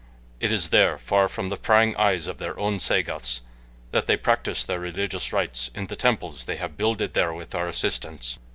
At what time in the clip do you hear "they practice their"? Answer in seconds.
4.07-4.79